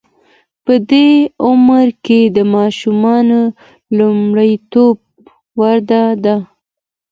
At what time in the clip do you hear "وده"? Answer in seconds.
5.59-6.03